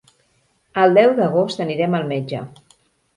[0.83, 2.41] El deu d'agost anirem al metge.